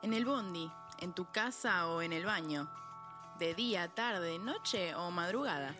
En 0.00 0.14
el 0.14 0.24
bondi, 0.24 0.70
en 1.00 1.12
tu 1.12 1.28
casa 1.32 1.88
o 1.88 2.02
en 2.02 2.12
el 2.12 2.24
baño. 2.24 2.70
De 3.40 3.52
día, 3.54 3.88
tarde, 3.88 4.38
noche 4.38 4.94
o 4.94 5.10
madrugada. 5.10 5.74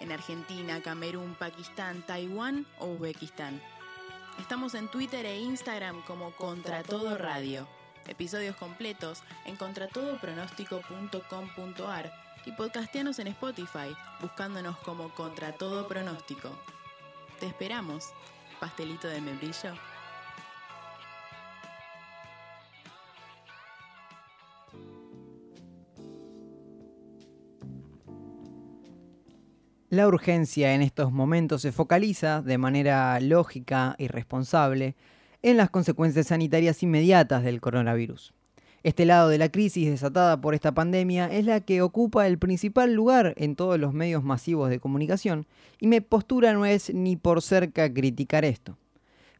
En 0.00 0.12
Argentina, 0.12 0.80
Camerún, 0.80 1.34
Pakistán, 1.34 2.00
Taiwán 2.06 2.64
o 2.78 2.86
Uzbekistán. 2.86 3.60
Estamos 4.38 4.74
en 4.74 4.88
Twitter 4.88 5.26
e 5.26 5.40
Instagram 5.40 6.00
como 6.04 6.30
Contra 6.32 6.82
Todo 6.82 7.18
Radio. 7.18 7.68
Episodios 8.06 8.56
completos 8.56 9.22
en 9.44 9.56
contratodopronóstico.com.ar 9.56 12.12
y 12.46 12.52
podcastianos 12.52 13.18
en 13.18 13.26
Spotify, 13.28 13.94
buscándonos 14.20 14.78
como 14.78 15.14
Contra 15.14 15.52
Todo 15.52 15.86
Pronóstico. 15.86 16.50
Te 17.40 17.46
esperamos, 17.46 18.06
pastelito 18.58 19.06
de 19.08 19.20
membrillo. 19.20 19.74
La 29.94 30.08
urgencia 30.08 30.74
en 30.74 30.82
estos 30.82 31.12
momentos 31.12 31.62
se 31.62 31.70
focaliza 31.70 32.42
de 32.42 32.58
manera 32.58 33.20
lógica 33.20 33.94
y 33.96 34.08
responsable 34.08 34.96
en 35.40 35.56
las 35.56 35.70
consecuencias 35.70 36.26
sanitarias 36.26 36.82
inmediatas 36.82 37.44
del 37.44 37.60
coronavirus. 37.60 38.34
Este 38.82 39.04
lado 39.04 39.28
de 39.28 39.38
la 39.38 39.50
crisis 39.50 39.88
desatada 39.88 40.40
por 40.40 40.54
esta 40.54 40.74
pandemia 40.74 41.26
es 41.26 41.44
la 41.44 41.60
que 41.60 41.80
ocupa 41.80 42.26
el 42.26 42.38
principal 42.38 42.92
lugar 42.92 43.34
en 43.36 43.54
todos 43.54 43.78
los 43.78 43.94
medios 43.94 44.24
masivos 44.24 44.68
de 44.68 44.80
comunicación 44.80 45.46
y 45.78 45.86
mi 45.86 46.00
postura 46.00 46.54
no 46.54 46.66
es 46.66 46.92
ni 46.92 47.14
por 47.14 47.40
cerca 47.40 47.88
criticar 47.94 48.44
esto. 48.44 48.76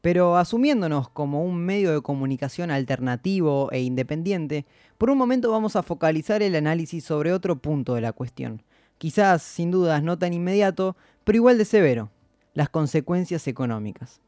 Pero 0.02 0.37
asumiéndonos 0.37 1.09
como 1.09 1.43
un 1.43 1.57
medio 1.57 1.93
de 1.93 2.01
comunicación 2.01 2.71
alternativo 2.71 3.73
e 3.73 3.80
independiente, 3.80 4.66
por 4.99 5.11
un 5.11 5.19
momento 5.19 5.51
vamos 5.51 5.75
a 5.75 5.83
focalizar 5.83 6.45
el 6.45 6.55
análisis 6.55 7.02
sobre 7.02 7.33
otro 7.33 7.57
punto 7.57 7.96
de 7.96 8.02
la 8.02 8.13
cuestión, 8.13 8.63
quizás 8.98 9.42
sin 9.42 9.70
dudas 9.70 10.02
no 10.02 10.18
tan 10.18 10.32
inmediato, 10.32 10.96
pero 11.24 11.37
igual 11.37 11.59
de 11.59 11.64
severo, 11.64 12.10
las 12.54 12.68
consecuencias 12.68 13.46
económicas. 13.46 14.20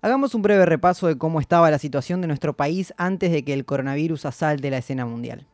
Hagamos 0.00 0.34
un 0.34 0.42
breve 0.42 0.64
repaso 0.64 1.08
de 1.08 1.18
cómo 1.18 1.40
estaba 1.40 1.70
la 1.70 1.78
situación 1.78 2.20
de 2.20 2.28
nuestro 2.28 2.56
país 2.56 2.94
antes 2.96 3.32
de 3.32 3.44
que 3.44 3.52
el 3.52 3.64
coronavirus 3.64 4.26
asalte 4.26 4.70
la 4.70 4.78
escena 4.78 5.06
mundial. 5.06 5.46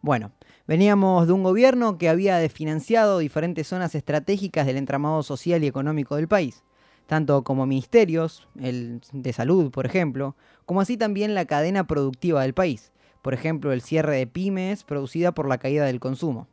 Bueno, 0.00 0.30
veníamos 0.68 1.26
de 1.26 1.32
un 1.32 1.42
gobierno 1.42 1.98
que 1.98 2.08
había 2.08 2.36
desfinanciado 2.36 3.18
diferentes 3.18 3.66
zonas 3.66 3.96
estratégicas 3.96 4.66
del 4.66 4.76
entramado 4.76 5.24
social 5.24 5.64
y 5.64 5.66
económico 5.66 6.14
del 6.14 6.28
país, 6.28 6.62
tanto 7.06 7.42
como 7.42 7.66
ministerios, 7.66 8.46
el 8.60 9.00
de 9.12 9.32
salud, 9.32 9.72
por 9.72 9.86
ejemplo, 9.86 10.36
como 10.64 10.80
así 10.80 10.96
también 10.96 11.34
la 11.34 11.46
cadena 11.46 11.88
productiva 11.88 12.42
del 12.42 12.54
país, 12.54 12.92
por 13.22 13.34
ejemplo, 13.34 13.72
el 13.72 13.82
cierre 13.82 14.16
de 14.16 14.26
pymes 14.28 14.84
producida 14.84 15.32
por 15.32 15.48
la 15.48 15.58
caída 15.58 15.84
del 15.86 15.98
consumo. 15.98 16.46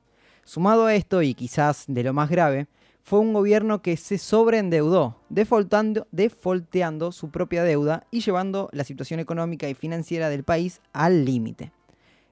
Sumado 0.46 0.86
a 0.86 0.94
esto, 0.94 1.24
y 1.24 1.34
quizás 1.34 1.86
de 1.88 2.04
lo 2.04 2.14
más 2.14 2.30
grave, 2.30 2.68
fue 3.02 3.20
un 3.20 3.34
gobierno 3.34 3.82
que 3.82 3.98
se 3.98 4.20
sobreendeudó, 4.20 5.20
defolteando 5.30 7.12
su 7.12 7.32
propia 7.32 7.64
deuda 7.64 8.06
y 8.12 8.22
llevando 8.22 8.70
la 8.72 8.84
situación 8.84 9.20
económica 9.20 9.68
y 9.68 9.74
financiera 9.74 10.30
del 10.30 10.44
país 10.44 10.82
al 10.94 11.26
límite. 11.26 11.72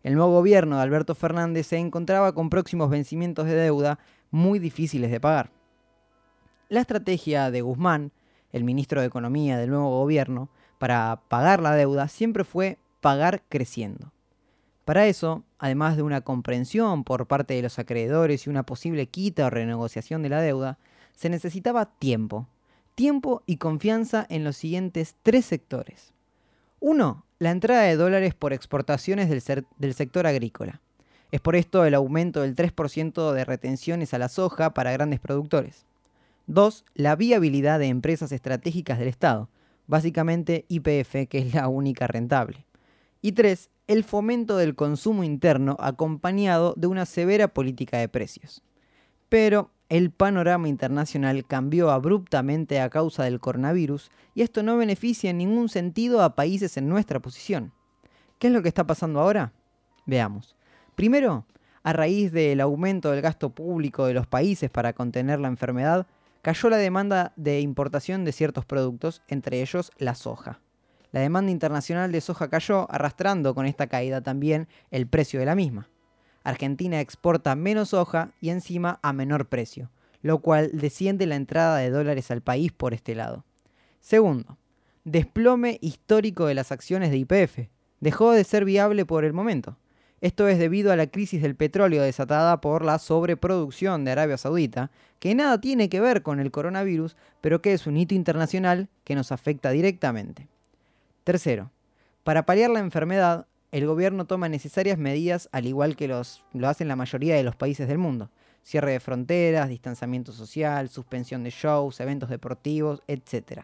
El 0.04 0.14
nuevo 0.14 0.32
gobierno 0.32 0.76
de 0.76 0.84
Alberto 0.84 1.16
Fernández 1.16 1.66
se 1.66 1.78
encontraba 1.78 2.36
con 2.36 2.52
próximos 2.52 2.92
vencimientos 2.92 3.48
de 3.48 3.56
deuda 3.56 3.98
muy 4.30 4.60
difíciles 4.60 5.10
de 5.10 5.20
pagar. 5.20 5.50
La 6.70 6.82
estrategia 6.82 7.50
de 7.50 7.62
Guzmán, 7.62 8.12
el 8.52 8.64
ministro 8.64 9.02
de 9.02 9.08
Economía 9.08 9.58
del 9.58 9.72
nuevo 9.72 9.90
gobierno, 10.02 10.50
para 10.78 11.24
pagar 11.30 11.64
la 11.64 11.74
deuda 11.74 12.08
siempre 12.08 12.44
fue 12.44 12.78
pagar 13.02 13.42
creciendo. 13.50 14.12
Para 14.86 15.08
eso, 15.08 15.44
además 15.60 15.96
de 15.96 16.04
una 16.04 16.22
comprensión 16.22 17.04
por 17.04 17.26
parte 17.26 17.54
de 17.54 17.62
los 17.62 17.80
acreedores 17.80 18.46
y 18.46 18.50
una 18.50 18.64
posible 18.64 19.08
quita 19.08 19.46
o 19.46 19.50
renegociación 19.50 20.22
de 20.22 20.30
la 20.30 20.42
deuda, 20.42 20.78
se 21.16 21.30
necesitaba 21.30 21.86
tiempo. 21.86 22.48
Tiempo 22.96 23.44
y 23.46 23.58
confianza 23.58 24.26
en 24.30 24.44
los 24.44 24.58
siguientes 24.58 25.16
tres 25.24 25.46
sectores. 25.46 26.14
Uno, 26.80 27.26
la 27.40 27.52
entrada 27.52 27.84
de 27.84 27.96
dólares 27.96 28.34
por 28.34 28.52
exportaciones 28.52 29.30
del, 29.30 29.94
sector 29.94 30.28
agrícola. 30.28 30.82
Es 31.32 31.40
por 31.40 31.56
esto 31.56 31.86
el 31.86 31.94
aumento 31.94 32.42
del 32.42 32.56
3% 32.56 33.32
de 33.32 33.46
retenciones 33.46 34.14
a 34.14 34.20
la 34.20 34.30
soja 34.30 34.74
para 34.74 34.92
grandes 34.92 35.20
productores. 35.20 35.86
Dos, 36.46 36.84
la 36.94 37.16
viabilidad 37.16 37.80
de 37.80 37.88
empresas 37.88 38.32
estratégicas 38.34 39.00
del 39.00 39.08
Estado, 39.08 39.50
básicamente 39.88 40.66
IPF, 40.68 41.28
que 41.30 41.40
es 41.40 41.54
la 41.54 41.70
única 41.70 42.06
rentable. 42.06 42.66
Y 43.26 43.32
tres, 43.32 43.70
el 43.88 44.04
fomento 44.04 44.58
del 44.58 44.76
consumo 44.76 45.24
interno 45.24 45.78
acompañado 45.80 46.74
de 46.76 46.88
una 46.88 47.06
severa 47.06 47.48
política 47.48 47.98
de 47.98 48.10
precios. 48.10 48.62
Pero 49.30 49.72
el 49.88 50.12
panorama 50.12 50.68
internacional 50.68 51.48
cambió 51.48 51.90
abruptamente 51.90 52.82
a 52.82 52.90
causa 52.90 53.24
del 53.24 53.40
coronavirus 53.40 54.12
y 54.36 54.42
esto 54.42 54.62
no 54.62 54.76
beneficia 54.76 55.30
en 55.30 55.38
ningún 55.38 55.70
sentido 55.70 56.22
a 56.22 56.36
países 56.36 56.76
en 56.76 56.90
nuestra 56.90 57.22
posición. 57.22 57.72
¿Qué 58.40 58.48
es 58.48 58.54
lo 58.54 58.62
que 58.62 58.68
está 58.68 58.86
pasando 58.86 59.22
ahora? 59.22 59.54
Veamos. 60.06 60.58
Primero, 60.96 61.46
a 61.82 61.94
raíz 61.94 62.34
del 62.34 62.60
aumento 62.60 63.10
del 63.12 63.22
gasto 63.22 63.52
público 63.52 64.06
de 64.06 64.16
los 64.16 64.28
países 64.28 64.70
para 64.70 64.92
contener 64.92 65.40
la 65.40 65.48
enfermedad, 65.48 66.08
cayó 66.42 66.70
la 66.70 66.76
demanda 66.76 67.32
de 67.38 67.62
importación 67.62 68.26
de 68.26 68.34
ciertos 68.34 68.66
productos, 68.66 69.22
entre 69.30 69.62
ellos 69.62 69.94
la 69.98 70.14
soja 70.14 70.60
la 71.14 71.22
demanda 71.22 71.52
internacional 71.52 72.12
de 72.12 72.22
soja 72.22 72.50
cayó, 72.50 72.92
arrastrando 72.92 73.54
con 73.54 73.68
esta 73.68 73.86
caída 73.88 74.22
también 74.22 74.68
el 74.90 75.08
precio 75.08 75.40
de 75.40 75.46
la 75.46 75.54
misma. 75.54 75.88
Argentina 76.44 77.00
exporta 77.00 77.56
menos 77.56 77.90
soja 77.90 78.32
y 78.42 78.50
encima 78.50 79.00
a 79.04 79.14
menor 79.14 79.48
precio, 79.48 79.92
lo 80.24 80.40
cual 80.40 80.72
desciende 80.74 81.28
la 81.28 81.36
entrada 81.36 81.78
de 81.78 81.92
dólares 81.92 82.32
al 82.32 82.42
país 82.42 82.72
por 82.72 82.96
este 82.96 83.14
lado. 83.14 83.46
Segundo, 84.00 84.58
desplome 85.04 85.78
histórico 85.82 86.48
de 86.48 86.56
las 86.56 86.72
acciones 86.72 87.12
de 87.12 87.18
IPF. 87.18 87.70
Dejó 88.00 88.32
de 88.32 88.44
ser 88.44 88.66
viable 88.66 89.06
por 89.06 89.24
el 89.24 89.34
momento. 89.34 89.78
Esto 90.20 90.48
es 90.48 90.58
debido 90.58 90.92
a 90.92 90.96
la 90.96 91.08
crisis 91.08 91.44
del 91.44 91.56
petróleo 91.56 92.02
desatada 92.02 92.60
por 92.60 92.84
la 92.84 92.98
sobreproducción 92.98 94.04
de 94.04 94.12
Arabia 94.12 94.38
Saudita, 94.38 94.90
que 95.20 95.36
nada 95.36 95.62
tiene 95.62 95.90
que 95.90 96.02
ver 96.02 96.24
con 96.24 96.40
el 96.40 96.50
coronavirus, 96.50 97.16
pero 97.40 97.62
que 97.62 97.74
es 97.74 97.86
un 97.86 97.98
hito 97.98 98.16
internacional 98.16 98.90
que 99.04 99.16
nos 99.16 99.32
afecta 99.32 99.70
directamente. 99.70 100.48
Tercero, 101.24 101.72
para 102.26 102.46
paliar 102.46 102.70
la 102.70 102.80
enfermedad, 102.80 103.48
el 103.72 103.88
gobierno 103.88 104.26
toma 104.26 104.50
necesarias 104.50 104.98
medidas 104.98 105.48
al 105.54 105.66
igual 105.66 105.96
que 105.96 106.10
los, 106.10 106.44
lo 106.52 106.68
hacen 106.68 106.90
la 106.90 106.98
mayoría 106.98 107.36
de 107.36 107.44
los 107.44 107.56
países 107.56 107.88
del 107.88 107.98
mundo. 107.98 108.30
Cierre 108.62 108.92
de 108.92 109.00
fronteras, 109.00 109.70
distanciamiento 109.70 110.34
social, 110.34 110.90
suspensión 110.90 111.46
de 111.46 111.50
shows, 111.50 112.02
eventos 112.02 112.30
deportivos, 112.30 113.02
etc. 113.08 113.62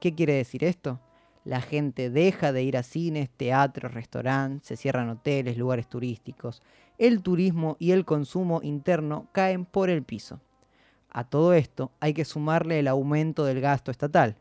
¿Qué 0.00 0.14
quiere 0.14 0.34
decir 0.34 0.62
esto? 0.62 1.00
La 1.44 1.60
gente 1.60 2.10
deja 2.10 2.52
de 2.52 2.62
ir 2.62 2.76
a 2.76 2.84
cines, 2.84 3.28
teatros, 3.28 3.92
restaurantes, 3.92 4.68
se 4.68 4.76
cierran 4.76 5.08
hoteles, 5.08 5.58
lugares 5.58 5.88
turísticos. 5.88 6.62
El 6.96 7.22
turismo 7.22 7.76
y 7.80 7.90
el 7.90 8.04
consumo 8.04 8.60
interno 8.62 9.26
caen 9.32 9.64
por 9.64 9.90
el 9.90 10.04
piso. 10.04 10.40
A 11.10 11.24
todo 11.24 11.54
esto 11.54 11.90
hay 11.98 12.14
que 12.14 12.24
sumarle 12.24 12.78
el 12.78 12.86
aumento 12.86 13.44
del 13.44 13.60
gasto 13.60 13.90
estatal 13.90 14.36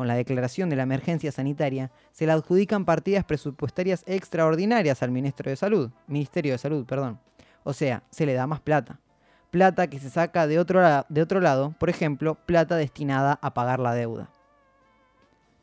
con 0.00 0.08
la 0.08 0.14
declaración 0.14 0.70
de 0.70 0.76
la 0.76 0.84
emergencia 0.84 1.30
sanitaria, 1.30 1.90
se 2.10 2.24
le 2.24 2.32
adjudican 2.32 2.86
partidas 2.86 3.22
presupuestarias 3.22 4.02
extraordinarias 4.06 5.02
al 5.02 5.10
Ministerio 5.10 5.50
de 5.50 5.56
Salud, 5.56 5.90
Ministerio 6.06 6.52
de 6.52 6.58
Salud, 6.58 6.86
perdón. 6.86 7.20
O 7.64 7.74
sea, 7.74 8.02
se 8.08 8.24
le 8.24 8.32
da 8.32 8.46
más 8.46 8.60
plata. 8.60 8.98
Plata 9.50 9.88
que 9.88 9.98
se 9.98 10.08
saca 10.08 10.46
de 10.46 10.58
otro, 10.58 10.80
de 11.06 11.20
otro 11.20 11.42
lado, 11.42 11.74
por 11.78 11.90
ejemplo, 11.90 12.34
plata 12.46 12.76
destinada 12.76 13.38
a 13.42 13.52
pagar 13.52 13.78
la 13.78 13.92
deuda. 13.92 14.30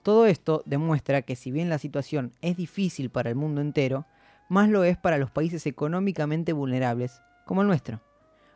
Todo 0.03 0.27
esto 0.27 0.61
demuestra 0.67 1.23
que 1.23 1.35
si 1.35 1.49
bien 1.49 1.67
la 1.67 1.79
situación 1.79 2.31
es 2.43 2.57
difícil 2.57 3.09
para 3.09 3.31
el 3.31 3.35
mundo 3.35 3.61
entero, 3.61 4.05
más 4.49 4.69
lo 4.69 4.83
es 4.83 4.97
para 4.99 5.17
los 5.17 5.31
países 5.31 5.65
económicamente 5.65 6.53
vulnerables, 6.53 7.23
como 7.43 7.61
el 7.63 7.67
nuestro. 7.67 8.01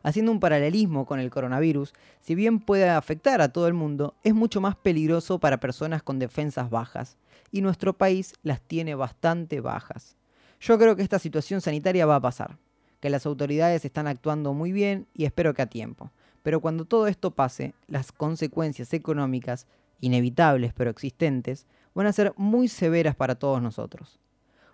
Haciendo 0.03 0.31
un 0.31 0.39
paralelismo 0.39 1.05
con 1.05 1.19
el 1.19 1.29
coronavirus, 1.29 1.93
si 2.21 2.35
bien 2.35 2.59
puede 2.59 2.89
afectar 2.89 3.41
a 3.41 3.49
todo 3.49 3.67
el 3.67 3.73
mundo, 3.73 4.15
es 4.23 4.33
mucho 4.33 4.61
más 4.61 4.75
peligroso 4.75 5.39
para 5.39 5.59
personas 5.59 6.03
con 6.03 6.19
defensas 6.19 6.69
bajas, 6.69 7.17
y 7.51 7.61
nuestro 7.61 7.97
país 7.97 8.33
las 8.43 8.61
tiene 8.61 8.95
bastante 8.95 9.59
bajas. 9.59 10.15
Yo 10.59 10.77
creo 10.77 10.95
que 10.95 11.03
esta 11.03 11.19
situación 11.19 11.59
sanitaria 11.59 12.05
va 12.05 12.15
a 12.15 12.21
pasar, 12.21 12.57
que 12.99 13.09
las 13.09 13.25
autoridades 13.25 13.83
están 13.83 14.07
actuando 14.07 14.53
muy 14.53 14.71
bien 14.71 15.07
y 15.13 15.25
espero 15.25 15.53
que 15.53 15.63
a 15.63 15.67
tiempo. 15.67 16.11
Pero 16.43 16.61
cuando 16.61 16.85
todo 16.85 17.07
esto 17.07 17.31
pase, 17.31 17.73
las 17.87 18.11
consecuencias 18.11 18.93
económicas, 18.93 19.67
inevitables 19.99 20.73
pero 20.73 20.89
existentes, 20.89 21.67
van 21.93 22.07
a 22.07 22.13
ser 22.13 22.33
muy 22.37 22.67
severas 22.67 23.15
para 23.15 23.35
todos 23.35 23.61
nosotros. 23.61 24.20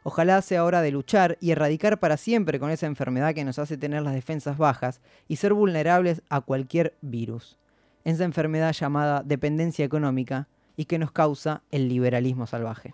Ojalá 0.10 0.42
sea 0.42 0.64
hora 0.64 0.82
de 0.82 0.92
luchar 0.92 1.38
y 1.42 1.52
erradicar 1.52 2.00
para 2.00 2.16
siempre 2.16 2.62
con 2.62 2.72
esa 2.72 2.86
enfermedad 2.86 3.34
que 3.36 3.44
nos 3.44 3.60
hace 3.60 3.76
tener 3.76 4.04
las 4.04 4.14
defensas 4.14 4.58
bajas 4.58 5.02
y 5.28 5.36
ser 5.36 5.54
vulnerables 5.54 6.22
a 6.30 6.40
cualquier 6.40 6.96
virus. 7.02 7.58
Esa 8.06 8.24
enfermedad 8.24 8.72
llamada 8.72 9.22
dependencia 9.22 9.84
económica 9.84 10.48
y 10.78 10.86
que 10.86 10.98
nos 10.98 11.12
causa 11.12 11.62
el 11.72 11.90
liberalismo 11.90 12.48
salvaje. 12.48 12.94